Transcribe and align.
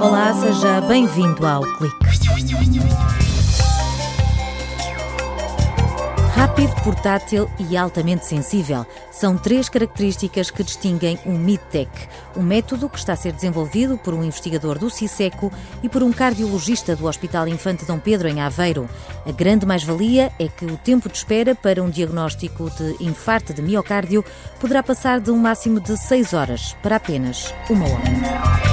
Olá, 0.00 0.32
seja 0.32 0.80
bem-vindo 0.80 1.46
ao 1.46 1.62
Clique. 1.76 3.23
Rápido, 6.34 6.74
portátil 6.82 7.48
e 7.58 7.76
altamente 7.76 8.26
sensível 8.26 8.84
são 9.12 9.36
três 9.36 9.68
características 9.68 10.50
que 10.50 10.64
distinguem 10.64 11.16
o 11.24 11.30
MidTech, 11.30 11.90
um 12.36 12.42
método 12.42 12.88
que 12.88 12.98
está 12.98 13.12
a 13.12 13.16
ser 13.16 13.32
desenvolvido 13.32 13.96
por 13.96 14.12
um 14.12 14.24
investigador 14.24 14.76
do 14.76 14.90
CISECO 14.90 15.52
e 15.80 15.88
por 15.88 16.02
um 16.02 16.12
cardiologista 16.12 16.96
do 16.96 17.06
Hospital 17.06 17.46
Infante 17.46 17.84
Dom 17.84 18.00
Pedro, 18.00 18.26
em 18.26 18.40
Aveiro. 18.40 18.88
A 19.24 19.30
grande 19.30 19.64
mais-valia 19.64 20.32
é 20.36 20.48
que 20.48 20.64
o 20.64 20.76
tempo 20.76 21.08
de 21.08 21.16
espera 21.16 21.54
para 21.54 21.80
um 21.80 21.88
diagnóstico 21.88 22.68
de 22.70 22.96
infarto 23.00 23.54
de 23.54 23.62
miocárdio 23.62 24.24
poderá 24.58 24.82
passar 24.82 25.20
de 25.20 25.30
um 25.30 25.38
máximo 25.38 25.78
de 25.78 25.96
6 25.96 26.32
horas 26.32 26.76
para 26.82 26.96
apenas 26.96 27.54
uma 27.70 27.86
hora. 27.86 28.64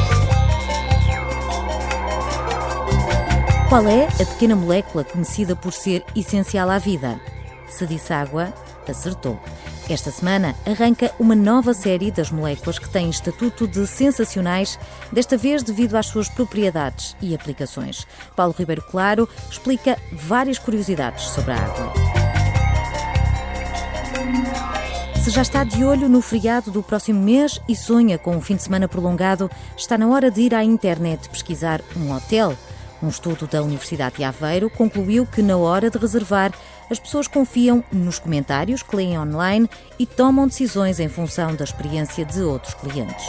Qual 3.69 3.87
é 3.87 4.07
a 4.07 4.25
pequena 4.25 4.55
molécula 4.55 5.03
conhecida 5.03 5.55
por 5.55 5.71
ser 5.71 6.03
essencial 6.15 6.69
à 6.69 6.77
vida? 6.77 7.21
Se 7.71 7.87
disse 7.87 8.13
água, 8.13 8.53
acertou. 8.87 9.39
Esta 9.89 10.11
semana 10.11 10.55
arranca 10.65 11.11
uma 11.19 11.35
nova 11.35 11.73
série 11.73 12.11
das 12.11 12.29
moléculas 12.29 12.77
que 12.77 12.89
têm 12.89 13.09
estatuto 13.09 13.67
de 13.67 13.87
sensacionais, 13.87 14.77
desta 15.11 15.37
vez 15.37 15.63
devido 15.63 15.95
às 15.95 16.05
suas 16.05 16.29
propriedades 16.29 17.15
e 17.21 17.33
aplicações. 17.33 18.05
Paulo 18.35 18.53
Ribeiro 18.57 18.83
Claro 18.83 19.27
explica 19.49 19.97
várias 20.11 20.59
curiosidades 20.59 21.25
sobre 21.25 21.53
a 21.53 21.57
água. 21.57 21.93
Se 25.21 25.29
já 25.29 25.41
está 25.43 25.63
de 25.63 25.85
olho 25.85 26.09
no 26.09 26.21
feriado 26.21 26.71
do 26.71 26.81
próximo 26.81 27.21
mês 27.21 27.61
e 27.67 27.75
sonha 27.75 28.17
com 28.17 28.35
um 28.35 28.41
fim 28.41 28.55
de 28.55 28.63
semana 28.63 28.87
prolongado, 28.87 29.51
está 29.77 29.97
na 29.97 30.07
hora 30.07 30.31
de 30.31 30.41
ir 30.41 30.55
à 30.55 30.63
internet 30.63 31.29
pesquisar 31.29 31.79
um 31.95 32.11
hotel. 32.11 32.55
Um 33.03 33.09
estudo 33.09 33.47
da 33.47 33.63
Universidade 33.63 34.17
de 34.17 34.23
Aveiro 34.23 34.69
concluiu 34.69 35.25
que, 35.25 35.41
na 35.41 35.57
hora 35.57 35.89
de 35.89 35.97
reservar, 35.97 36.53
as 36.89 36.99
pessoas 36.99 37.27
confiam 37.27 37.83
nos 37.91 38.19
comentários 38.19 38.83
que 38.83 38.95
leem 38.95 39.17
online 39.17 39.67
e 39.97 40.05
tomam 40.05 40.47
decisões 40.47 40.99
em 40.99 41.09
função 41.09 41.55
da 41.55 41.63
experiência 41.63 42.23
de 42.23 42.41
outros 42.41 42.75
clientes. 42.75 43.25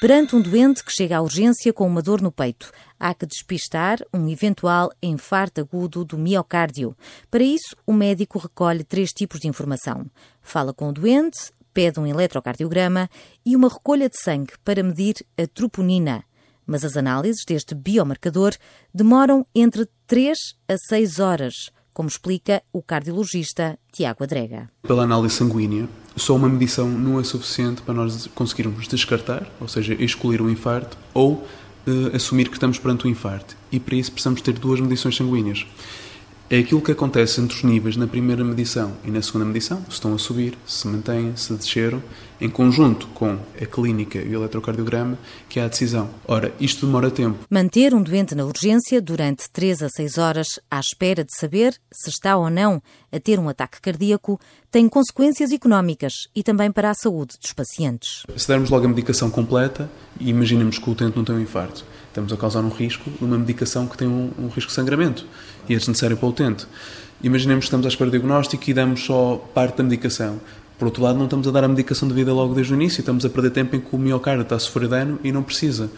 Perante 0.00 0.34
um 0.34 0.40
doente 0.40 0.82
que 0.82 0.90
chega 0.90 1.18
à 1.18 1.20
urgência 1.20 1.72
com 1.74 1.86
uma 1.86 2.00
dor 2.00 2.22
no 2.22 2.32
peito, 2.32 2.72
há 2.98 3.12
que 3.12 3.26
despistar 3.26 3.98
um 4.14 4.28
eventual 4.30 4.90
infarto 5.00 5.60
agudo 5.60 6.06
do 6.06 6.16
miocárdio. 6.16 6.96
Para 7.30 7.44
isso, 7.44 7.76
o 7.86 7.92
médico 7.92 8.38
recolhe 8.38 8.82
três 8.82 9.10
tipos 9.10 9.38
de 9.38 9.46
informação. 9.46 10.06
Fala 10.40 10.72
com 10.72 10.88
o 10.88 10.92
doente, 10.92 11.52
pede 11.72 12.00
um 12.00 12.06
eletrocardiograma 12.06 13.08
e 13.44 13.56
uma 13.56 13.68
recolha 13.68 14.08
de 14.08 14.18
sangue 14.20 14.52
para 14.64 14.82
medir 14.82 15.14
a 15.38 15.46
troponina, 15.46 16.24
mas 16.66 16.84
as 16.84 16.96
análises 16.96 17.44
deste 17.46 17.74
biomarcador 17.74 18.54
demoram 18.94 19.46
entre 19.54 19.88
3 20.06 20.38
a 20.68 20.76
6 20.88 21.18
horas, 21.18 21.54
como 21.92 22.08
explica 22.08 22.62
o 22.72 22.82
cardiologista 22.82 23.78
Tiago 23.92 24.24
Adrega. 24.24 24.70
Pela 24.82 25.02
análise 25.02 25.34
sanguínea, 25.34 25.88
só 26.16 26.36
uma 26.36 26.48
medição 26.48 26.88
não 26.88 27.18
é 27.18 27.24
suficiente 27.24 27.82
para 27.82 27.94
nós 27.94 28.26
conseguirmos 28.34 28.86
descartar, 28.86 29.50
ou 29.60 29.68
seja, 29.68 29.94
excluir 29.94 30.40
o 30.40 30.50
infarto, 30.50 30.96
ou 31.12 31.32
uh, 31.34 32.14
assumir 32.14 32.48
que 32.48 32.54
estamos 32.54 32.78
perante 32.78 33.06
o 33.06 33.08
infarto. 33.08 33.56
E 33.72 33.80
para 33.80 33.96
isso 33.96 34.12
precisamos 34.12 34.40
ter 34.40 34.52
duas 34.52 34.80
medições 34.80 35.16
sanguíneas 35.16 35.66
é 36.50 36.58
aquilo 36.58 36.82
que 36.82 36.90
acontece 36.90 37.40
entre 37.40 37.56
os 37.56 37.62
níveis 37.62 37.96
na 37.96 38.08
primeira 38.08 38.42
medição 38.42 38.92
e 39.04 39.10
na 39.10 39.22
segunda 39.22 39.44
medição, 39.44 39.84
se 39.84 39.92
estão 39.92 40.12
a 40.12 40.18
subir, 40.18 40.58
se 40.66 40.88
mantêm, 40.88 41.36
se 41.36 41.52
desceram, 41.52 42.02
em 42.40 42.50
conjunto 42.50 43.06
com 43.08 43.38
a 43.60 43.66
clínica 43.66 44.18
e 44.18 44.34
o 44.34 44.40
eletrocardiograma, 44.40 45.16
que 45.48 45.60
há 45.60 45.66
a 45.66 45.68
decisão. 45.68 46.10
Ora, 46.26 46.52
isto 46.58 46.86
demora 46.86 47.08
tempo. 47.08 47.38
Manter 47.48 47.94
um 47.94 48.02
doente 48.02 48.34
na 48.34 48.44
urgência 48.44 49.00
durante 49.00 49.48
3 49.48 49.82
a 49.82 49.88
6 49.88 50.18
horas 50.18 50.48
à 50.68 50.80
espera 50.80 51.22
de 51.22 51.32
saber 51.36 51.72
se 51.92 52.10
está 52.10 52.36
ou 52.36 52.50
não 52.50 52.82
a 53.12 53.20
ter 53.20 53.38
um 53.38 53.48
ataque 53.48 53.80
cardíaco 53.80 54.40
tem 54.72 54.88
consequências 54.88 55.52
económicas 55.52 56.12
e 56.34 56.42
também 56.42 56.72
para 56.72 56.90
a 56.90 56.94
saúde 56.94 57.36
dos 57.40 57.52
pacientes. 57.52 58.24
Se 58.36 58.48
dermos 58.48 58.70
logo 58.70 58.86
a 58.86 58.88
medicação 58.88 59.30
completa 59.30 59.88
imaginemos 60.18 60.78
que 60.78 60.88
o 60.88 60.92
utente 60.92 61.16
não 61.16 61.24
tem 61.24 61.36
um 61.36 61.40
infarto, 61.40 61.84
estamos 62.10 62.32
a 62.32 62.36
causar 62.36 62.60
um 62.60 62.68
risco 62.68 63.08
de 63.10 63.24
uma 63.24 63.38
medicação 63.38 63.86
que 63.86 63.96
tem 63.96 64.06
um, 64.06 64.30
um 64.38 64.48
risco 64.48 64.68
de 64.68 64.74
sangramento 64.74 65.24
e 65.68 65.74
é 65.74 65.78
desnecessário 65.78 66.16
para 66.16 66.26
o 66.26 66.30
utente. 66.30 66.66
Imaginemos 67.22 67.64
que 67.64 67.66
estamos 67.66 67.86
à 67.86 67.88
espera 67.88 68.10
de 68.10 68.18
diagnóstico 68.18 68.68
e 68.68 68.74
damos 68.74 69.04
só 69.04 69.36
parte 69.54 69.78
da 69.78 69.84
medicação. 69.84 70.40
Por 70.78 70.86
outro 70.86 71.02
lado, 71.02 71.18
não 71.18 71.24
estamos 71.24 71.46
a 71.46 71.50
dar 71.50 71.64
a 71.64 71.68
medicação 71.68 72.08
devida 72.08 72.32
logo 72.32 72.54
desde 72.54 72.72
o 72.72 72.76
início, 72.76 73.00
estamos 73.00 73.24
a 73.24 73.28
perder 73.28 73.50
tempo 73.50 73.76
em 73.76 73.80
que 73.80 73.94
o 73.94 73.98
miocárdio 73.98 74.42
está 74.42 74.56
a 74.56 74.58
sofrer 74.58 74.88
dano 74.88 75.20
e 75.22 75.30
não 75.30 75.42
precisa. 75.42 75.90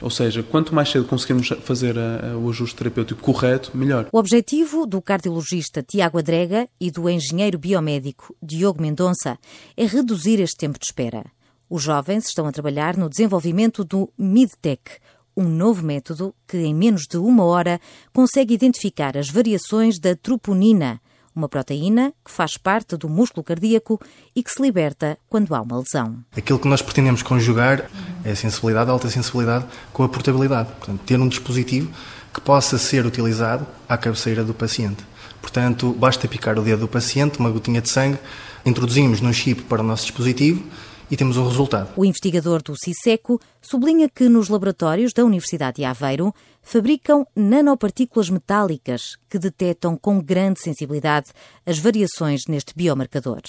Ou 0.00 0.10
seja, 0.10 0.42
quanto 0.42 0.74
mais 0.74 0.90
cedo 0.90 1.06
conseguirmos 1.06 1.48
fazer 1.62 1.98
a, 1.98 2.32
a, 2.32 2.38
o 2.38 2.48
ajuste 2.50 2.76
terapêutico 2.76 3.20
correto, 3.20 3.72
melhor. 3.74 4.06
O 4.12 4.18
objetivo 4.18 4.86
do 4.86 5.02
cardiologista 5.02 5.82
Tiago 5.82 6.18
Adrega 6.18 6.68
e 6.80 6.90
do 6.90 7.08
engenheiro 7.08 7.58
biomédico 7.58 8.36
Diogo 8.40 8.80
Mendonça 8.80 9.38
é 9.76 9.86
reduzir 9.86 10.40
este 10.40 10.56
tempo 10.56 10.78
de 10.78 10.86
espera. 10.86 11.24
Os 11.68 11.82
jovens 11.82 12.26
estão 12.28 12.46
a 12.46 12.52
trabalhar 12.52 12.96
no 12.96 13.10
desenvolvimento 13.10 13.84
do 13.84 14.10
MidTech, 14.16 15.00
um 15.38 15.48
novo 15.48 15.84
método 15.84 16.34
que, 16.48 16.56
em 16.56 16.74
menos 16.74 17.06
de 17.06 17.16
uma 17.16 17.44
hora, 17.44 17.80
consegue 18.12 18.52
identificar 18.52 19.16
as 19.16 19.30
variações 19.30 19.96
da 20.00 20.16
troponina, 20.16 21.00
uma 21.32 21.48
proteína 21.48 22.12
que 22.24 22.30
faz 22.32 22.56
parte 22.56 22.96
do 22.96 23.08
músculo 23.08 23.44
cardíaco 23.44 24.00
e 24.34 24.42
que 24.42 24.50
se 24.50 24.60
liberta 24.60 25.16
quando 25.28 25.54
há 25.54 25.62
uma 25.62 25.78
lesão. 25.78 26.24
Aquilo 26.36 26.58
que 26.58 26.66
nós 26.66 26.82
pretendemos 26.82 27.22
conjugar 27.22 27.88
é 28.24 28.32
a 28.32 28.36
sensibilidade, 28.36 28.90
a 28.90 28.92
alta 28.92 29.08
sensibilidade, 29.08 29.64
com 29.92 30.02
a 30.02 30.08
portabilidade. 30.08 30.70
Portanto, 30.72 31.02
ter 31.06 31.20
um 31.20 31.28
dispositivo 31.28 31.88
que 32.34 32.40
possa 32.40 32.76
ser 32.76 33.06
utilizado 33.06 33.64
à 33.88 33.96
cabeceira 33.96 34.42
do 34.42 34.52
paciente. 34.52 35.04
Portanto, 35.40 35.92
basta 35.92 36.26
picar 36.26 36.58
o 36.58 36.62
dedo 36.62 36.80
do 36.80 36.88
paciente, 36.88 37.38
uma 37.38 37.50
gotinha 37.50 37.80
de 37.80 37.88
sangue, 37.88 38.18
introduzimos 38.66 39.20
num 39.20 39.32
chip 39.32 39.62
para 39.62 39.82
o 39.82 39.84
nosso 39.84 40.02
dispositivo 40.02 40.64
e 41.10 41.16
temos 41.16 41.36
o 41.36 41.46
resultado. 41.46 41.90
O 41.96 42.04
investigador 42.04 42.62
do 42.62 42.74
CISECO 42.76 43.40
sublinha 43.60 44.08
que 44.08 44.28
nos 44.28 44.48
laboratórios 44.48 45.12
da 45.12 45.24
Universidade 45.24 45.76
de 45.76 45.84
Aveiro 45.84 46.34
fabricam 46.62 47.26
nanopartículas 47.34 48.30
metálicas 48.30 49.16
que 49.28 49.38
detectam 49.38 49.96
com 49.96 50.20
grande 50.20 50.60
sensibilidade 50.60 51.30
as 51.64 51.78
variações 51.78 52.42
neste 52.48 52.74
biomarcador. 52.74 53.42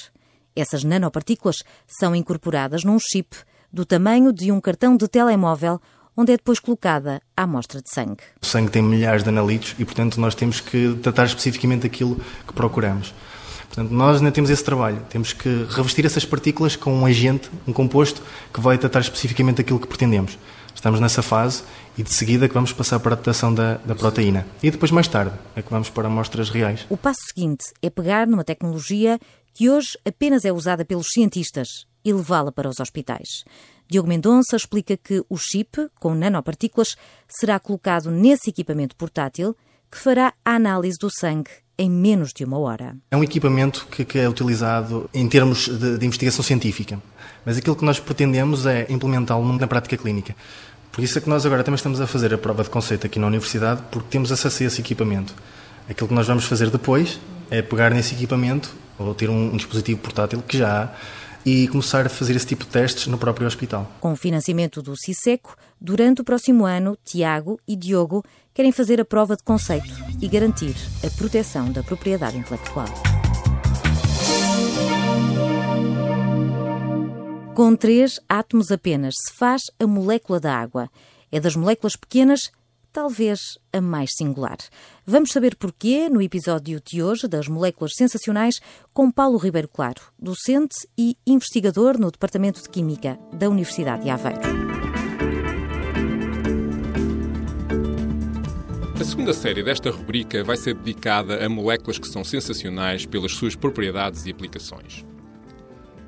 Essas 0.55 0.83
nanopartículas 0.83 1.57
são 1.87 2.15
incorporadas 2.15 2.83
num 2.83 2.97
chip 2.99 3.35
do 3.71 3.85
tamanho 3.85 4.33
de 4.33 4.51
um 4.51 4.59
cartão 4.59 4.97
de 4.97 5.07
telemóvel 5.07 5.79
onde 6.17 6.33
é 6.33 6.37
depois 6.37 6.59
colocada 6.59 7.21
a 7.35 7.43
amostra 7.43 7.81
de 7.81 7.89
sangue. 7.89 8.23
O 8.41 8.45
sangue 8.45 8.71
tem 8.71 8.81
milhares 8.81 9.23
de 9.23 9.29
analitos 9.29 9.73
e, 9.79 9.85
portanto, 9.85 10.19
nós 10.19 10.35
temos 10.35 10.59
que 10.59 10.97
tratar 11.01 11.25
especificamente 11.25 11.87
aquilo 11.87 12.17
que 12.45 12.53
procuramos. 12.53 13.13
Portanto, 13.69 13.91
nós 13.91 14.17
ainda 14.17 14.31
temos 14.31 14.49
esse 14.49 14.63
trabalho. 14.63 15.05
Temos 15.09 15.31
que 15.31 15.65
revestir 15.69 16.05
essas 16.05 16.25
partículas 16.25 16.75
com 16.75 16.93
um 16.93 17.05
agente, 17.05 17.49
um 17.67 17.71
composto, 17.71 18.21
que 18.51 18.59
vai 18.59 18.77
tratar 18.77 18.99
especificamente 18.99 19.61
aquilo 19.61 19.79
que 19.79 19.87
pretendemos. 19.87 20.37
Estamos 20.73 20.99
nessa 20.99 21.21
fase 21.21 21.63
e 21.97 22.03
de 22.03 22.11
seguida 22.11 22.47
que 22.47 22.53
vamos 22.53 22.73
passar 22.73 22.99
para 22.99 23.11
a 23.11 23.13
adaptação 23.13 23.53
da, 23.53 23.75
da, 23.77 23.93
proteína. 23.93 24.47
E 24.63 24.71
depois, 24.71 24.91
mais 24.91 25.07
tarde, 25.07 25.33
é 25.55 25.61
que 25.61 25.69
vamos 25.69 25.89
para 25.89 26.07
amostras 26.07 26.49
reais. 26.49 26.85
O 26.89 26.97
passo 26.97 27.19
seguinte 27.27 27.65
é 27.81 27.89
pegar 27.89 28.25
numa 28.25 28.43
tecnologia 28.43 29.19
que 29.53 29.69
hoje 29.69 29.97
apenas 30.05 30.45
é 30.45 30.51
usada 30.51 30.83
pelos 30.83 31.07
cientistas 31.13 31.85
e 32.03 32.11
levá-la 32.11 32.51
para 32.51 32.69
os 32.69 32.79
hospitais. 32.79 33.43
Diogo 33.89 34.07
Mendonça 34.07 34.55
explica 34.55 34.95
que 34.95 35.23
o 35.29 35.37
chip, 35.37 35.89
com 35.99 36.15
nanopartículas, 36.15 36.95
será 37.27 37.59
colocado 37.59 38.09
nesse 38.09 38.49
equipamento 38.49 38.95
portátil 38.95 39.55
que 39.91 39.97
fará 39.97 40.33
a 40.45 40.55
análise 40.55 40.97
do 40.99 41.09
sangue 41.09 41.49
em 41.79 41.89
menos 41.89 42.33
de 42.33 42.43
uma 42.43 42.59
hora. 42.59 42.97
É 43.09 43.15
um 43.15 43.23
equipamento 43.23 43.87
que, 43.89 44.03
que 44.03 44.19
é 44.19 44.27
utilizado 44.27 45.09
em 45.13 45.27
termos 45.29 45.69
de, 45.69 45.97
de, 45.97 46.05
investigação 46.05 46.43
científica, 46.43 47.01
mas 47.45 47.57
aquilo 47.57 47.73
que 47.73 47.85
nós 47.85 48.01
pretendemos 48.01 48.65
é 48.65 48.85
implementá-lo 48.89 49.57
na 49.57 49.65
prática 49.65 49.95
clínica. 49.95 50.35
Por 50.91 51.01
isso 51.01 51.17
é 51.17 51.21
que 51.21 51.29
nós 51.29 51.45
agora 51.45 51.63
também 51.63 51.77
estamos 51.77 52.01
a 52.01 52.05
fazer 52.05 52.33
a 52.33 52.37
prova 52.37 52.63
de 52.63 52.69
conceito 52.69 53.07
aqui 53.07 53.17
na 53.17 53.27
universidade, 53.27 53.81
porque 53.89 54.09
temos 54.09 54.29
acesso 54.29 54.61
a 54.61 54.65
esse 54.65 54.81
equipamento. 54.81 55.33
Aquilo 55.89 56.09
que 56.09 56.13
nós 56.13 56.27
vamos 56.27 56.43
fazer 56.43 56.69
depois 56.69 57.17
é 57.49 57.61
pegar 57.61 57.91
nesse 57.91 58.13
equipamento 58.13 58.75
ou 58.97 59.15
ter 59.15 59.29
um, 59.29 59.53
um 59.53 59.55
dispositivo 59.55 60.01
portátil 60.01 60.43
que 60.45 60.57
já 60.57 60.83
há 60.83 60.89
e 61.45 61.67
começar 61.67 62.05
a 62.05 62.09
fazer 62.09 62.35
esse 62.35 62.47
tipo 62.47 62.65
de 62.65 62.71
testes 62.71 63.07
no 63.07 63.17
próprio 63.17 63.47
hospital. 63.47 63.89
Com 63.99 64.13
o 64.13 64.15
financiamento 64.15 64.81
do 64.81 64.95
CISECO, 64.95 65.55
durante 65.79 66.21
o 66.21 66.23
próximo 66.23 66.65
ano, 66.65 66.97
Tiago 67.03 67.59
e 67.67 67.75
Diogo 67.75 68.23
querem 68.53 68.71
fazer 68.71 68.99
a 68.99 69.05
prova 69.05 69.35
de 69.35 69.43
conceito 69.43 69.93
e 70.21 70.27
garantir 70.27 70.75
a 71.05 71.09
proteção 71.17 71.71
da 71.71 71.83
propriedade 71.83 72.37
intelectual. 72.37 72.87
Com 77.55 77.75
três 77.75 78.21
átomos 78.29 78.71
apenas 78.71 79.15
se 79.17 79.33
faz 79.33 79.63
a 79.77 79.85
molécula 79.85 80.39
da 80.39 80.55
água. 80.55 80.89
É 81.29 81.39
das 81.39 81.55
moléculas 81.55 81.95
pequenas 81.95 82.51
talvez 82.99 83.57
a 83.71 83.79
mais 83.79 84.09
singular. 84.13 84.57
Vamos 85.05 85.31
saber 85.31 85.55
porquê 85.55 86.09
no 86.09 86.21
episódio 86.21 86.81
de 86.85 87.01
hoje 87.01 87.29
das 87.29 87.47
Moléculas 87.47 87.93
Sensacionais 87.95 88.59
com 88.93 89.09
Paulo 89.09 89.37
Ribeiro 89.37 89.69
Claro, 89.69 90.01
docente 90.19 90.85
e 90.97 91.15
investigador 91.25 91.97
no 91.97 92.11
Departamento 92.11 92.61
de 92.61 92.67
Química 92.67 93.17
da 93.31 93.47
Universidade 93.47 94.03
de 94.03 94.09
Aveiro. 94.09 94.41
A 98.99 99.03
segunda 99.05 99.31
série 99.31 99.63
desta 99.63 99.89
rubrica 99.91 100.43
vai 100.43 100.57
ser 100.57 100.73
dedicada 100.73 101.45
a 101.45 101.47
moléculas 101.47 101.97
que 101.97 102.07
são 102.09 102.25
sensacionais 102.25 103.05
pelas 103.05 103.31
suas 103.31 103.55
propriedades 103.55 104.25
e 104.25 104.31
aplicações. 104.31 105.05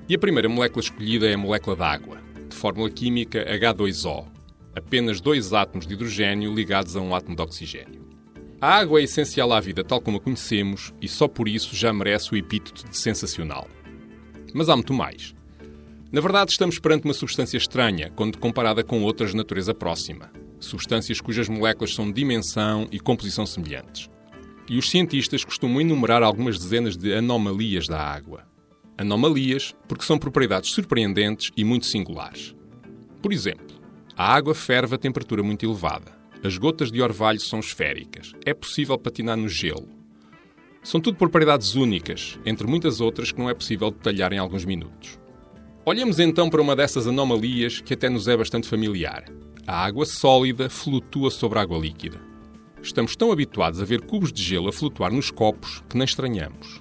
E 0.10 0.16
a 0.16 0.20
primeira 0.20 0.50
molécula 0.50 0.84
escolhida 0.84 1.26
é 1.26 1.36
a 1.36 1.38
molécula 1.38 1.78
de 1.78 1.84
água, 1.84 2.18
de 2.50 2.56
fórmula 2.58 2.90
química 2.90 3.46
H2O, 3.46 4.41
apenas 4.76 5.22
dois 5.22 5.54
átomos 5.54 5.86
de 5.86 5.94
hidrogênio 5.94 6.54
ligados 6.54 6.96
a 6.96 7.02
um 7.02 7.14
átomo 7.14 7.36
de 7.36 7.42
oxigênio. 7.42 8.08
A 8.60 8.76
água 8.76 9.00
é 9.00 9.04
essencial 9.04 9.52
à 9.52 9.60
vida 9.60 9.84
tal 9.84 10.00
como 10.00 10.18
a 10.18 10.20
conhecemos 10.20 10.94
e 11.02 11.08
só 11.08 11.28
por 11.28 11.48
isso 11.48 11.76
já 11.76 11.92
merece 11.92 12.34
o 12.34 12.38
epíteto 12.38 12.88
de 12.88 12.98
sensacional. 12.98 13.68
Mas 14.54 14.70
há 14.70 14.76
muito 14.76 14.94
mais. 14.94 15.34
Na 16.12 16.22
verdade, 16.22 16.52
estamos 16.52 16.78
perante 16.78 17.06
uma 17.06 17.14
substância 17.14 17.58
estranha 17.58 18.12
quando 18.16 18.38
comparada 18.38 18.84
com 18.84 19.02
outras 19.04 19.32
de 19.32 19.38
natureza 19.38 19.74
próxima. 19.74 20.32
Substâncias 20.60 21.22
cujas 21.22 21.50
moléculas 21.50 21.94
são 21.94 22.06
de 22.06 22.14
dimensão 22.14 22.88
e 22.92 23.00
composição 23.00 23.46
semelhantes. 23.46 24.10
E 24.70 24.78
os 24.78 24.90
cientistas 24.90 25.44
costumam 25.44 25.82
enumerar 25.82 26.22
algumas 26.22 26.60
dezenas 26.60 26.96
de 26.96 27.14
anomalias 27.14 27.88
da 27.88 28.00
água 28.00 28.52
anomalias 29.02 29.76
porque 29.88 30.06
são 30.06 30.18
propriedades 30.18 30.72
surpreendentes 30.72 31.52
e 31.58 31.64
muito 31.64 31.86
singulares. 31.86 32.56
Por 33.22 33.34
exemplo, 33.34 33.71
a 34.22 34.36
água 34.36 34.54
ferve 34.54 34.94
a 34.94 35.00
temperatura 35.00 35.42
muito 35.42 35.66
elevada. 35.66 36.12
As 36.44 36.56
gotas 36.56 36.92
de 36.92 37.02
orvalho 37.02 37.40
são 37.40 37.60
esféricas. 37.60 38.34
É 38.46 38.54
possível 38.54 38.96
patinar 38.96 39.36
no 39.36 39.50
gelo. 39.50 39.90
São 40.84 41.02
tudo 41.02 41.18
propriedades 41.18 41.74
únicas, 41.74 42.38
entre 42.46 42.68
muitas 42.68 43.02
outras 43.02 43.32
que 43.32 43.40
não 43.40 43.50
é 43.50 43.56
possível 43.56 43.90
detalhar 43.90 44.32
em 44.32 44.38
alguns 44.38 44.64
minutos. 44.64 45.20
Olhemos 45.84 46.20
então 46.20 46.52
para 46.52 46.62
uma 46.62 46.76
dessas 46.76 47.08
anomalias 47.08 47.82
que 47.82 47.96
até 47.96 48.10
nos 48.10 48.28
é 48.28 48.38
bastante 48.38 48.68
familiar. 48.68 49.26
A 49.66 49.84
água 49.84 50.06
sólida 50.06 50.70
flutua 50.70 51.32
sobre 51.32 51.58
a 51.58 51.64
água 51.64 51.80
líquida. 51.80 52.22
Estamos 52.80 53.16
tão 53.16 53.32
habituados 53.32 53.82
a 53.82 53.86
ver 53.86 54.02
cubos 54.02 54.32
de 54.32 54.44
gelo 54.44 54.70
a 54.70 54.72
flutuar 54.72 55.12
nos 55.12 55.32
copos 55.32 55.84
que 55.90 55.98
nem 55.98 56.06
estranhamos. 56.06 56.80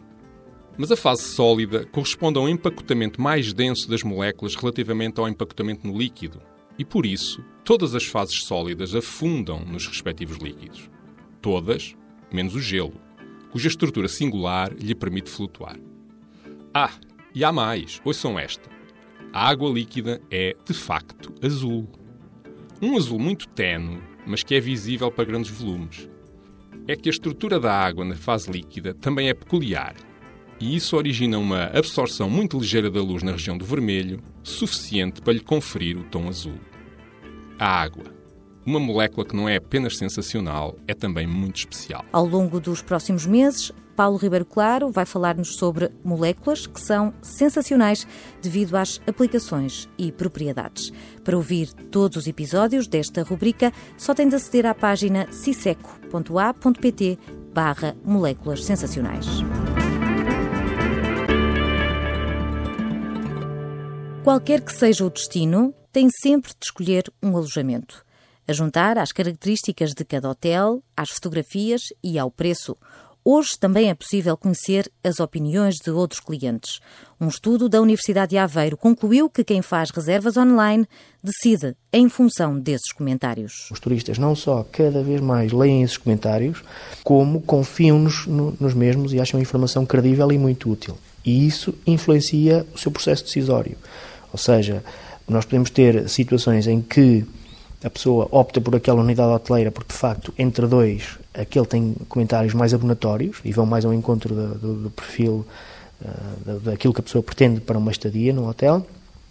Mas 0.77 0.93
a 0.93 0.97
fase 0.97 1.23
sólida 1.23 1.87
corresponde 1.87 2.39
a 2.39 2.43
um 2.43 2.51
empacotamento 2.51 3.19
mais 3.19 3.55
denso 3.55 3.89
das 3.89 4.03
moléculas 4.03 4.55
relativamente 4.55 5.19
ao 5.19 5.27
empacotamento 5.27 5.87
no 5.87 5.97
líquido, 5.97 6.43
e 6.81 6.85
por 6.85 7.05
isso 7.05 7.45
todas 7.63 7.95
as 7.95 8.07
fases 8.07 8.43
sólidas 8.43 8.95
afundam 8.95 9.61
nos 9.67 9.87
respectivos 9.87 10.39
líquidos. 10.39 10.89
Todas, 11.43 11.95
menos 12.33 12.55
o 12.55 12.61
gelo, 12.61 12.99
cuja 13.51 13.69
estrutura 13.69 14.09
singular 14.09 14.73
lhe 14.73 14.95
permite 14.95 15.29
flutuar. 15.29 15.77
Ah, 16.73 16.95
e 17.35 17.45
há 17.45 17.53
mais, 17.53 18.01
ouçam 18.03 18.39
esta. 18.39 18.71
A 19.31 19.47
água 19.47 19.71
líquida 19.71 20.23
é, 20.31 20.57
de 20.65 20.73
facto, 20.73 21.35
azul. 21.45 21.87
Um 22.81 22.97
azul 22.97 23.19
muito 23.19 23.47
tenue, 23.49 24.01
mas 24.27 24.43
que 24.43 24.55
é 24.55 24.61
visível 24.61 25.13
para 25.13 25.27
grandes 25.27 25.51
volumes. 25.51 26.09
É 26.89 26.97
que 26.97 27.11
a 27.11 27.13
estrutura 27.13 27.61
da 27.61 27.79
água 27.79 28.07
na 28.07 28.17
fase 28.17 28.51
líquida 28.51 28.95
também 28.95 29.29
é 29.29 29.35
peculiar 29.35 29.95
e 30.59 30.77
isso 30.77 30.97
origina 30.97 31.39
uma 31.39 31.65
absorção 31.75 32.29
muito 32.29 32.59
ligeira 32.59 32.91
da 32.91 33.03
luz 33.03 33.23
na 33.23 33.33
região 33.33 33.57
do 33.57 33.65
vermelho, 33.65 34.23
suficiente 34.43 35.21
para 35.21 35.33
lhe 35.33 35.41
conferir 35.41 35.99
o 35.99 36.05
tom 36.05 36.29
azul. 36.29 36.70
A 37.61 37.83
água. 37.83 38.05
Uma 38.65 38.81
molécula 38.81 39.27
que 39.27 39.37
não 39.37 39.47
é 39.47 39.57
apenas 39.57 39.99
sensacional, 39.99 40.79
é 40.89 40.95
também 40.95 41.27
muito 41.27 41.57
especial. 41.57 42.03
Ao 42.11 42.25
longo 42.25 42.59
dos 42.59 42.81
próximos 42.81 43.27
meses, 43.27 43.71
Paulo 43.95 44.17
Ribeiro 44.17 44.47
Claro 44.47 44.91
vai 44.91 45.05
falar-nos 45.05 45.57
sobre 45.57 45.91
moléculas 46.03 46.67
que 46.67 46.81
são 46.81 47.13
sensacionais 47.21 48.07
devido 48.41 48.79
às 48.79 48.99
aplicações 49.07 49.91
e 49.99 50.11
propriedades. 50.11 50.91
Para 51.23 51.37
ouvir 51.37 51.71
todos 51.91 52.17
os 52.17 52.27
episódios 52.27 52.87
desta 52.87 53.23
rubrica, 53.23 53.71
só 53.99 54.15
tem 54.15 54.27
de 54.27 54.37
aceder 54.37 54.65
à 54.65 54.75
página 54.75 55.31
ciseco.a.pt 55.31 57.19
barra 57.53 57.95
moléculas 58.03 58.65
sensacionais. 58.65 59.27
Qualquer 64.25 64.63
que 64.63 64.73
seja 64.73 65.05
o 65.05 65.11
destino, 65.11 65.75
tem 65.93 66.09
sempre 66.23 66.51
de 66.51 66.65
escolher 66.65 67.05
um 67.23 67.37
alojamento. 67.37 68.05
A 68.47 68.53
juntar 68.53 68.99
às 68.99 69.13
características 69.13 69.93
de 69.93 70.05
cada 70.05 70.29
hotel, 70.29 70.83
às 70.97 71.11
fotografias 71.11 71.83
e 72.03 72.19
ao 72.19 72.31
preço. 72.31 72.77
Hoje 73.23 73.51
também 73.61 73.91
é 73.91 73.95
possível 73.95 74.35
conhecer 74.37 74.91
as 75.05 75.21
opiniões 75.21 75.77
de 75.77 75.91
outros 75.91 76.21
clientes. 76.21 76.81
Um 77.21 77.29
estudo 77.29 77.69
da 77.69 77.81
Universidade 77.81 78.31
de 78.31 78.39
Aveiro 78.39 78.79
concluiu 78.79 79.29
que 79.29 79.45
quem 79.45 79.61
faz 79.61 79.91
reservas 79.91 80.39
online 80.39 80.89
decide 81.23 81.77
em 81.93 82.09
função 82.09 82.59
desses 82.59 82.93
comentários. 82.93 83.69
Os 83.71 83.79
turistas 83.79 84.17
não 84.17 84.35
só 84.35 84.67
cada 84.73 85.03
vez 85.03 85.21
mais 85.21 85.53
leem 85.53 85.83
esses 85.83 85.99
comentários, 85.99 86.63
como 87.05 87.43
confiam-nos 87.43 88.27
nos 88.27 88.73
mesmos 88.73 89.13
e 89.13 89.21
acham 89.21 89.39
a 89.39 89.43
informação 89.43 89.85
credível 89.85 90.33
e 90.33 90.39
muito 90.39 90.71
útil. 90.71 90.97
E 91.25 91.47
isso 91.47 91.75
influencia 91.87 92.67
o 92.75 92.79
seu 92.79 92.91
processo 92.91 93.25
decisório. 93.25 93.77
Ou 94.33 94.39
seja, 94.39 94.83
nós 95.31 95.45
podemos 95.45 95.71
ter 95.71 96.09
situações 96.09 96.67
em 96.67 96.81
que 96.83 97.25
a 97.83 97.89
pessoa 97.89 98.29
opta 98.31 98.61
por 98.61 98.75
aquela 98.77 99.01
unidade 99.01 99.33
hoteleira 99.33 99.71
porque, 99.71 99.93
de 99.93 99.99
facto, 99.99 100.35
entre 100.39 100.67
dois, 100.67 101.19
aquele 101.33 101.67
tem 101.67 101.95
comentários 102.09 102.53
mais 102.53 102.75
abonatórios 102.75 103.39
e 103.45 103.53
vão 103.53 103.65
mais 103.65 103.85
ao 103.85 103.95
encontro 103.95 104.35
do, 104.35 104.55
do, 104.59 104.75
do 104.83 104.91
perfil 104.91 105.47
uh, 106.03 106.61
daquilo 106.61 106.93
que 106.93 107.01
a 107.01 107.03
pessoa 107.03 107.23
pretende 107.23 107.61
para 107.61 107.79
uma 107.79 107.91
estadia 107.91 108.33
no 108.33 108.49
hotel, 108.49 108.87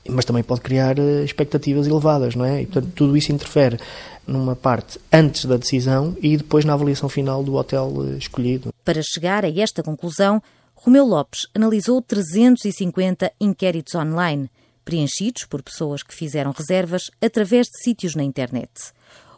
mas 0.08 0.26
também 0.26 0.42
pode 0.42 0.62
criar 0.62 0.98
uh, 0.98 1.24
expectativas 1.24 1.86
elevadas, 1.86 2.34
não 2.34 2.46
é? 2.46 2.62
E, 2.62 2.66
portanto, 2.66 2.92
tudo 2.96 3.16
isso 3.16 3.32
interfere 3.32 3.78
numa 4.26 4.56
parte 4.56 5.00
antes 5.12 5.46
da 5.46 5.58
decisão 5.58 6.16
e 6.22 6.38
depois 6.38 6.66
na 6.66 6.74
avaliação 6.74 7.10
final 7.10 7.44
do 7.44 7.56
hotel 7.56 7.88
uh, 7.88 8.18
escolhido. 8.18 8.74
Para 8.84 9.02
chegar 9.04 9.46
a 9.46 9.50
esta 9.50 9.84
conclusão, 9.84 10.42
Romeu 10.74 11.06
Lopes 11.06 11.46
analisou 11.54 12.02
350 12.02 13.32
inquéritos 13.40 13.94
online 13.94 14.50
preenchidos 14.84 15.46
por 15.46 15.62
pessoas 15.62 16.04
que 16.04 16.14
fizeram 16.14 16.52
reservas 16.52 17.10
através 17.22 17.68
de 17.68 17.84
sítios 17.84 18.16
na 18.16 18.24
internet. 18.24 18.72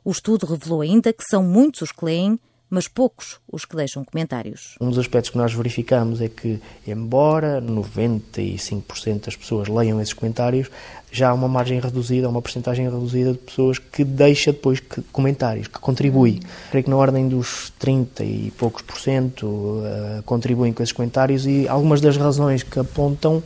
O 0.04 0.12
estudo 0.12 0.46
revelou 0.46 0.82
ainda 0.82 1.14
que 1.14 1.24
são 1.24 1.44
muitos 1.44 1.82
os 1.82 1.92
que 1.92 2.06
leem, 2.06 2.40
mas 2.72 2.88
poucos 2.88 3.38
os 3.52 3.66
que 3.66 3.76
deixam 3.76 4.04
comentários. 4.06 4.76
Um 4.80 4.90
dos 4.90 4.98
aspectos 4.98 5.30
que 5.30 5.38
nós 5.38 5.54
verificamos 5.54 6.22
é 6.22 6.30
que, 6.30 6.58
embora 6.88 7.62
95% 7.62 9.26
das 9.26 9.36
pessoas 9.36 9.68
leiam 9.68 10.00
esses 10.00 10.14
comentários, 10.14 10.72
já 11.12 11.30
há 11.30 11.34
uma 11.34 11.50
margem 11.50 11.82
reduzida, 11.82 12.30
uma 12.30 12.42
porcentagem 12.42 12.86
reduzida 12.86 13.34
de 13.34 13.40
pessoas 13.40 13.78
que 13.78 14.06
deixa 14.06 14.54
depois 14.54 14.82
comentários, 15.12 15.68
que 15.68 15.80
contribui. 15.80 16.40
Creio 16.70 16.86
que 16.86 16.90
na 16.90 16.96
ordem 16.96 17.28
dos 17.28 17.74
30 17.78 18.24
e 18.24 18.54
poucos 18.58 18.82
por 18.84 18.98
cento 18.98 19.46
uh, 19.46 20.24
contribuem 20.24 20.72
com 20.72 20.82
esses 20.82 20.94
comentários 20.94 21.46
e 21.46 21.68
algumas 21.68 22.00
das 22.00 22.16
razões 22.16 22.64
que 22.64 22.80
apontam 22.80 23.44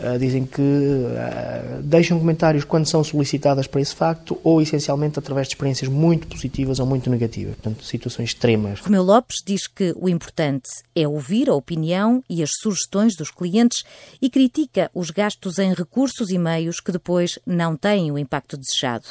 Uh, 0.00 0.18
dizem 0.18 0.44
que 0.44 0.60
uh, 0.60 1.82
deixam 1.82 2.18
comentários 2.18 2.64
quando 2.64 2.86
são 2.86 3.04
solicitadas 3.04 3.66
para 3.66 3.80
esse 3.80 3.94
facto 3.94 4.38
ou 4.42 4.60
essencialmente 4.60 5.18
através 5.18 5.46
de 5.46 5.54
experiências 5.54 5.88
muito 5.88 6.26
positivas 6.26 6.80
ou 6.80 6.86
muito 6.86 7.08
negativas, 7.08 7.54
portanto, 7.54 7.84
situações 7.84 8.30
extremas. 8.30 8.80
Romeu 8.80 9.04
Lopes 9.04 9.36
diz 9.44 9.66
que 9.68 9.94
o 9.96 10.08
importante 10.08 10.68
é 10.96 11.06
ouvir 11.06 11.48
a 11.48 11.54
opinião 11.54 12.22
e 12.28 12.42
as 12.42 12.50
sugestões 12.60 13.14
dos 13.14 13.30
clientes 13.30 13.84
e 14.20 14.28
critica 14.28 14.90
os 14.92 15.10
gastos 15.10 15.58
em 15.58 15.72
recursos 15.72 16.30
e 16.30 16.38
meios 16.38 16.80
que 16.80 16.90
depois 16.92 17.38
não 17.46 17.76
têm 17.76 18.10
o 18.10 18.18
impacto 18.18 18.56
desejado. 18.56 19.06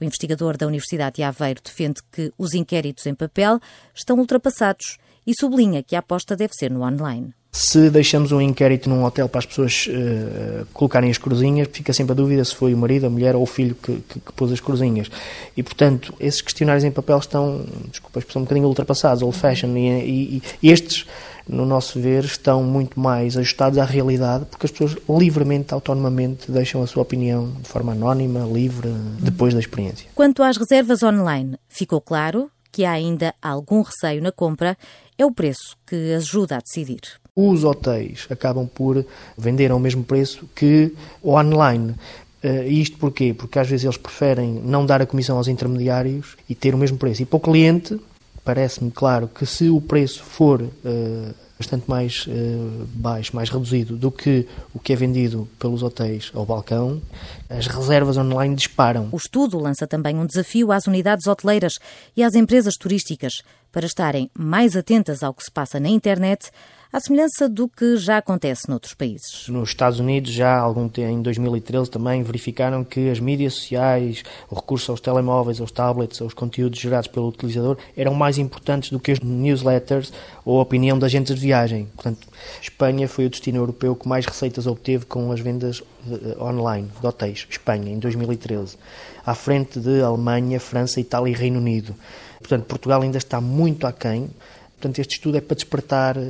O 0.00 0.04
investigador 0.04 0.56
da 0.56 0.66
Universidade 0.66 1.16
de 1.16 1.22
Aveiro 1.24 1.60
defende 1.62 2.00
que 2.12 2.32
os 2.38 2.54
inquéritos 2.54 3.06
em 3.06 3.14
papel 3.14 3.58
estão 3.94 4.16
ultrapassados 4.18 4.98
e 5.26 5.34
sublinha 5.38 5.82
que 5.82 5.96
a 5.96 5.98
aposta 5.98 6.36
deve 6.36 6.54
ser 6.54 6.70
no 6.70 6.82
online. 6.82 7.34
Se 7.50 7.88
deixamos 7.88 8.30
um 8.30 8.40
inquérito 8.40 8.90
num 8.90 9.04
hotel 9.04 9.28
para 9.28 9.38
as 9.38 9.46
pessoas 9.46 9.88
uh, 9.88 10.66
colocarem 10.72 11.10
as 11.10 11.16
cruzinhas, 11.16 11.68
fica 11.72 11.92
sempre 11.92 12.12
a 12.12 12.14
dúvida 12.14 12.44
se 12.44 12.54
foi 12.54 12.74
o 12.74 12.76
marido, 12.76 13.06
a 13.06 13.10
mulher 13.10 13.34
ou 13.34 13.42
o 13.42 13.46
filho 13.46 13.74
que, 13.74 13.96
que, 14.08 14.20
que 14.20 14.32
pôs 14.34 14.52
as 14.52 14.60
cruzinhas. 14.60 15.10
E, 15.56 15.62
portanto, 15.62 16.14
esses 16.20 16.42
questionários 16.42 16.84
em 16.84 16.90
papel 16.90 17.18
estão, 17.18 17.64
desculpa, 17.90 18.18
estão 18.18 18.42
um 18.42 18.44
bocadinho 18.44 18.68
ultrapassados, 18.68 19.22
old 19.22 19.36
fashion, 19.36 19.76
e, 19.76 19.88
e, 19.88 20.42
e 20.62 20.70
estes, 20.70 21.06
no 21.48 21.64
nosso 21.64 21.98
ver, 21.98 22.24
estão 22.24 22.62
muito 22.62 23.00
mais 23.00 23.36
ajustados 23.36 23.78
à 23.78 23.84
realidade, 23.84 24.44
porque 24.44 24.66
as 24.66 24.70
pessoas 24.70 24.96
livremente, 25.08 25.72
autonomamente, 25.72 26.52
deixam 26.52 26.82
a 26.82 26.86
sua 26.86 27.02
opinião 27.02 27.50
de 27.62 27.68
forma 27.68 27.92
anónima, 27.92 28.40
livre, 28.40 28.90
depois 29.18 29.54
da 29.54 29.60
experiência. 29.60 30.06
Quanto 30.14 30.42
às 30.42 30.58
reservas 30.58 31.02
online, 31.02 31.56
ficou 31.66 32.00
claro 32.00 32.50
que 32.70 32.84
há 32.84 32.92
ainda 32.92 33.34
algum 33.42 33.82
receio 33.82 34.22
na 34.22 34.32
compra, 34.32 34.76
é 35.16 35.24
o 35.24 35.32
preço 35.32 35.76
que 35.86 36.14
ajuda 36.14 36.56
a 36.56 36.60
decidir 36.60 37.00
os 37.40 37.62
hotéis 37.62 38.26
acabam 38.30 38.66
por 38.66 39.06
vender 39.36 39.70
ao 39.70 39.78
mesmo 39.78 40.02
preço 40.02 40.48
que 40.56 40.92
o 41.22 41.34
online. 41.34 41.94
Uh, 42.42 42.66
isto 42.66 42.98
porquê? 42.98 43.32
Porque 43.32 43.60
às 43.60 43.68
vezes 43.68 43.84
eles 43.84 43.96
preferem 43.96 44.60
não 44.64 44.84
dar 44.84 45.00
a 45.00 45.06
comissão 45.06 45.36
aos 45.36 45.46
intermediários 45.46 46.36
e 46.48 46.54
ter 46.54 46.74
o 46.74 46.78
mesmo 46.78 46.98
preço. 46.98 47.22
E 47.22 47.24
para 47.24 47.36
o 47.36 47.40
cliente, 47.40 47.96
parece-me 48.44 48.90
claro 48.90 49.28
que 49.28 49.46
se 49.46 49.68
o 49.68 49.80
preço 49.80 50.24
for 50.24 50.60
uh, 50.60 51.34
bastante 51.58 51.88
mais 51.88 52.26
uh, 52.26 52.86
baixo, 52.94 53.34
mais 53.34 53.50
reduzido 53.50 53.96
do 53.96 54.10
que 54.12 54.46
o 54.72 54.78
que 54.78 54.92
é 54.92 54.96
vendido 54.96 55.48
pelos 55.58 55.82
hotéis 55.82 56.30
ao 56.32 56.46
balcão, 56.46 57.02
as 57.50 57.66
reservas 57.66 58.16
online 58.16 58.54
disparam. 58.54 59.08
O 59.10 59.16
estudo 59.16 59.58
lança 59.58 59.86
também 59.86 60.16
um 60.16 60.26
desafio 60.26 60.70
às 60.70 60.86
unidades 60.86 61.26
hoteleiras 61.26 61.78
e 62.16 62.22
às 62.22 62.34
empresas 62.34 62.76
turísticas 62.76 63.42
para 63.72 63.86
estarem 63.86 64.30
mais 64.38 64.76
atentas 64.76 65.22
ao 65.22 65.34
que 65.34 65.44
se 65.44 65.50
passa 65.50 65.80
na 65.80 65.88
internet 65.88 66.50
à 66.92 67.00
semelhança 67.00 67.48
do 67.48 67.68
que 67.68 67.96
já 67.96 68.18
acontece 68.18 68.68
noutros 68.68 68.94
países. 68.94 69.46
Nos 69.48 69.68
Estados 69.68 70.00
Unidos, 70.00 70.30
já 70.30 70.58
algum 70.58 70.88
tempo, 70.88 71.10
em 71.10 71.22
2013 71.22 71.90
também 71.90 72.22
verificaram 72.22 72.82
que 72.82 73.10
as 73.10 73.20
mídias 73.20 73.54
sociais, 73.54 74.22
o 74.50 74.54
recurso 74.54 74.90
aos 74.90 75.00
telemóveis, 75.00 75.60
aos 75.60 75.70
tablets, 75.70 76.22
aos 76.22 76.32
conteúdos 76.32 76.78
gerados 76.78 77.08
pelo 77.08 77.28
utilizador 77.28 77.76
eram 77.96 78.14
mais 78.14 78.38
importantes 78.38 78.90
do 78.90 78.98
que 78.98 79.12
as 79.12 79.20
newsletters 79.20 80.12
ou 80.44 80.58
a 80.58 80.62
opinião 80.62 80.98
de 80.98 81.04
agentes 81.04 81.34
de 81.34 81.40
viagem. 81.40 81.86
Portanto, 81.94 82.26
Espanha 82.60 83.06
foi 83.06 83.26
o 83.26 83.30
destino 83.30 83.58
europeu 83.58 83.94
que 83.94 84.08
mais 84.08 84.24
receitas 84.24 84.66
obteve 84.66 85.04
com 85.04 85.30
as 85.30 85.40
vendas 85.40 85.82
eh, 86.10 86.42
online 86.42 86.88
de 87.00 87.06
hotéis. 87.06 87.46
Espanha, 87.50 87.92
em 87.92 87.98
2013. 87.98 88.78
À 89.26 89.34
frente 89.34 89.78
de 89.78 90.00
Alemanha, 90.00 90.58
França, 90.58 91.00
Itália 91.00 91.30
e 91.30 91.34
Reino 91.34 91.58
Unido. 91.58 91.94
Portanto, 92.38 92.64
Portugal 92.64 93.02
ainda 93.02 93.18
está 93.18 93.40
muito 93.40 93.86
aquém. 93.86 94.30
Portanto, 94.78 95.00
este 95.00 95.16
estudo 95.16 95.36
é 95.36 95.40
para 95.40 95.56
despertar 95.56 96.16
uh, 96.16 96.22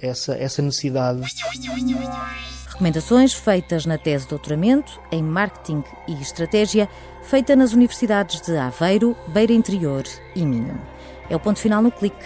essa, 0.00 0.34
essa 0.36 0.62
necessidade. 0.62 1.20
Recomendações 2.66 3.34
feitas 3.34 3.84
na 3.84 3.98
tese 3.98 4.24
de 4.24 4.30
doutoramento 4.30 4.98
em 5.12 5.22
Marketing 5.22 5.84
e 6.08 6.14
Estratégia, 6.14 6.88
feita 7.22 7.54
nas 7.54 7.72
universidades 7.72 8.40
de 8.40 8.56
Aveiro, 8.56 9.14
Beira 9.28 9.52
Interior 9.52 10.04
e 10.34 10.44
Minho. 10.44 10.80
É 11.28 11.36
o 11.36 11.40
ponto 11.40 11.60
final 11.60 11.82
no 11.82 11.92
clique. 11.92 12.24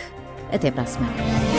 Até 0.51 0.71
para 0.71 0.85
a 0.85 0.87
semana. 0.87 1.58